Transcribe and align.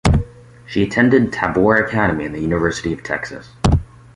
She 0.65 0.81
attended 0.81 1.31
Tabor 1.31 1.75
Academy 1.75 2.25
and 2.25 2.33
the 2.33 2.41
University 2.41 2.91
of 2.91 3.03
Texas. 3.03 3.51